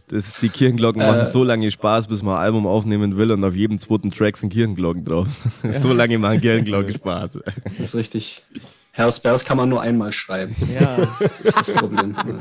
[0.08, 3.44] Das, die Kirchenglocken äh, machen so lange Spaß, bis man ein Album aufnehmen will und
[3.44, 5.28] auf jedem zweiten Track sind Kirchenglocken drauf.
[5.64, 5.74] Ja.
[5.80, 7.40] so lange machen Kirchenglocken Spaß.
[7.78, 8.46] Das ist richtig.
[8.92, 10.56] Herr Spers kann man nur einmal schreiben.
[10.80, 11.08] Ja.
[11.20, 12.16] Das ist das Problem.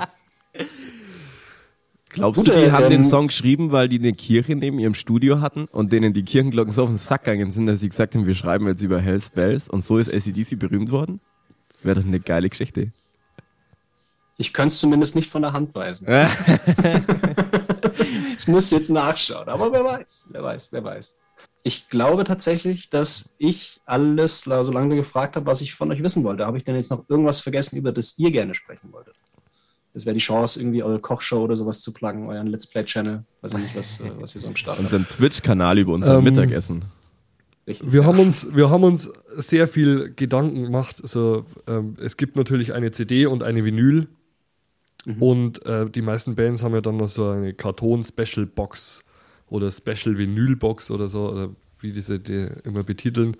[2.15, 4.95] Glaubst Gute, du, die haben ähm, den Song geschrieben, weil die eine Kirche neben ihrem
[4.95, 8.15] Studio hatten und denen die Kirchenglocken so auf den Sack gegangen sind, dass sie gesagt
[8.15, 11.21] haben, wir schreiben jetzt über Hells Bells und so ist ACDC berühmt worden?
[11.83, 12.93] Wäre doch eine geile Geschichte.
[14.37, 16.07] Ich könnte es zumindest nicht von der Hand weisen.
[18.39, 21.19] ich muss jetzt nachschauen, aber wer weiß, wer weiß, wer weiß.
[21.65, 26.23] Ich glaube tatsächlich, dass ich alles, solange du gefragt habe, was ich von euch wissen
[26.23, 29.17] wollte, habe ich denn jetzt noch irgendwas vergessen, über das ihr gerne sprechen wolltet?
[29.95, 33.25] Das wäre die Chance, irgendwie eure Kochshow oder sowas zu pluggen, euren Let's Play-Channel.
[33.41, 34.93] Weiß ich nicht, was, äh, was ihr so am Start habt.
[34.93, 36.85] Unseren Twitch-Kanal über unser ähm, Mittagessen.
[37.67, 38.07] Richtig, wir, ja.
[38.07, 40.97] haben uns, wir haben uns sehr viel Gedanken gemacht.
[41.01, 44.09] Also, ähm, es gibt natürlich eine CD und eine Vinyl.
[45.05, 45.23] Mhm.
[45.23, 49.05] Und äh, die meisten Bands haben ja dann noch so eine Karton-Special-Box
[49.49, 53.37] oder Special-Vinyl-Box oder so, oder wie diese die immer betiteln.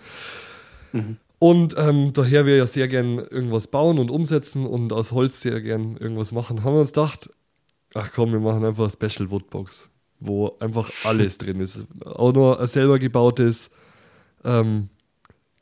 [0.93, 1.17] Mhm.
[1.45, 5.61] Und ähm, daher wir ja sehr gern irgendwas bauen und umsetzen und aus Holz sehr
[5.61, 7.29] gern irgendwas machen, haben wir uns gedacht,
[7.93, 11.85] ach komm, wir machen einfach eine Special Woodbox, wo einfach alles drin ist.
[12.03, 13.69] Auch nur ein selber gebautes
[14.43, 14.89] ähm,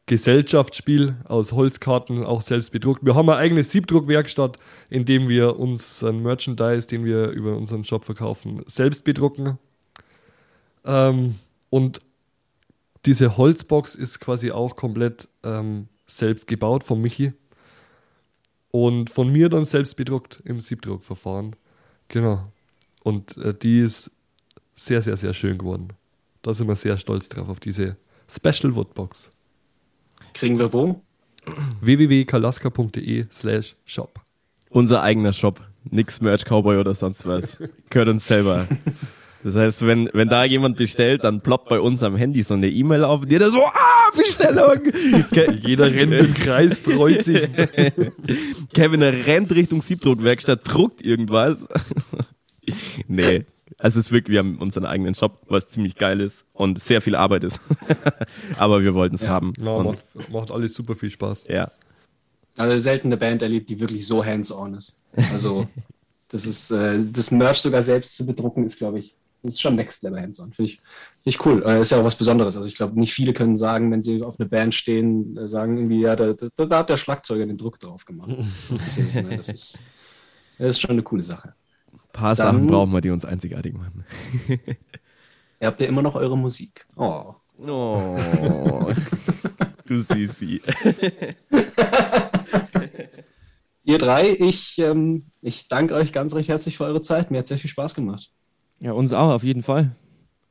[0.06, 3.04] Gesellschaftsspiel aus Holzkarten, auch selbst bedruckt.
[3.04, 8.04] Wir haben eine eigene Siebdruckwerkstatt, in dem wir unseren Merchandise, den wir über unseren Shop
[8.04, 9.58] verkaufen, selbst bedrucken.
[10.84, 11.34] Ähm,
[11.70, 11.98] und
[13.06, 17.32] diese Holzbox ist quasi auch komplett ähm, selbst gebaut von Michi.
[18.70, 21.56] Und von mir dann selbst bedruckt im Siebdruckverfahren.
[22.08, 22.50] Genau.
[23.02, 24.10] Und äh, die ist
[24.76, 25.88] sehr, sehr, sehr schön geworden.
[26.40, 27.96] Da sind wir sehr stolz drauf, auf diese
[28.28, 29.30] Special Woodbox.
[30.32, 31.02] Kriegen wir wo?
[31.80, 34.20] www.kalaska.de slash shop.
[34.70, 35.60] Unser eigener Shop.
[35.90, 37.58] Nix Merch Cowboy oder sonst was.
[37.90, 38.68] Gehört uns selber.
[39.44, 42.68] Das heißt, wenn, wenn da jemand bestellt, dann ploppt bei uns am Handy so eine
[42.68, 44.92] E-Mail auf und jeder so, ah, Bestellung!
[45.66, 47.42] jeder rennt im Kreis, freut sich.
[48.74, 51.58] Kevin rennt Richtung Siebdruckwerkstatt, druckt irgendwas.
[53.08, 53.44] nee,
[53.78, 57.00] also es ist wirklich, wir haben unseren eigenen Shop, was ziemlich geil ist und sehr
[57.00, 57.60] viel Arbeit ist.
[58.58, 59.30] Aber wir wollten es ja.
[59.30, 59.54] haben.
[59.58, 61.46] Ja, macht, macht alles super viel Spaß.
[61.48, 61.72] Ja.
[62.58, 64.98] Also selten eine Band erlebt, die wirklich so hands-on ist.
[65.32, 65.66] Also
[66.28, 70.02] das ist, äh, das Merch sogar selbst zu bedrucken, ist, glaube ich, ist schon Next
[70.02, 70.52] Level Hands-on.
[70.52, 71.62] Finde ich, find ich cool.
[71.66, 72.56] Äh, ist ja auch was Besonderes.
[72.56, 75.76] Also ich glaube, nicht viele können sagen, wenn sie auf eine Band stehen, äh, sagen
[75.76, 78.30] irgendwie, ja, da, da, da, hat der Schlagzeuger den Druck drauf gemacht.
[78.70, 79.82] Das ist, das ist,
[80.58, 81.54] das ist schon eine coole Sache
[82.12, 84.04] paar Dann, Sachen brauchen wir, die uns einzigartig machen.
[84.48, 86.86] ihr habt ja immer noch eure Musik.
[86.96, 87.34] Oh.
[87.58, 88.16] Oh.
[89.86, 90.60] du siehst sie.
[93.84, 97.30] Ihr drei, ich, ähm, ich danke euch ganz recht herzlich für eure Zeit.
[97.30, 98.30] Mir hat sehr viel Spaß gemacht.
[98.82, 99.92] Ja, uns auch, auf jeden Fall.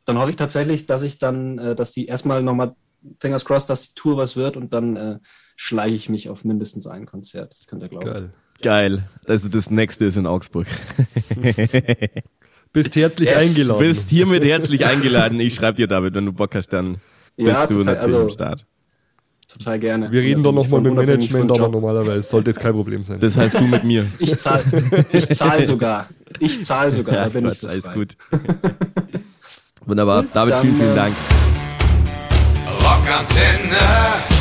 [0.06, 2.76] Dann hoffe ich tatsächlich, dass ich dann, äh, dass die erstmal nochmal,
[3.20, 5.20] fingers crossed, dass die Tour was wird und dann äh,
[5.56, 7.52] schleiche ich mich auf mindestens ein Konzert.
[7.52, 8.06] Das könnt ihr glauben.
[8.06, 8.34] Geil.
[8.62, 9.10] Geil.
[9.28, 10.68] Also das nächste ist in Augsburg.
[12.74, 13.44] Bist herzlich yes.
[13.44, 13.80] eingeladen.
[13.80, 15.40] Bist hiermit herzlich eingeladen.
[15.40, 17.02] Ich schreibe dir, David, wenn du Bock hast, dann
[17.36, 18.66] bist ja, du total, natürlich also, am Start.
[19.52, 20.12] Total gerne.
[20.12, 23.20] Wir reden doch nochmal mit Management, aber normalerweise sollte es kein Problem sein.
[23.20, 24.06] Das heißt du mit mir.
[24.20, 24.64] Ich zahle
[25.12, 26.08] ich zahl sogar.
[26.40, 27.16] Ich zahle sogar.
[27.16, 28.16] Ja, da bin ich so alles gut.
[29.86, 30.24] Wunderbar.
[30.34, 31.16] David, dann, vielen, vielen Dank.
[32.82, 34.41] Rockantenne.